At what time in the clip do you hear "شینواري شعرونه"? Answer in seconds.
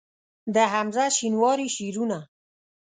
1.17-2.19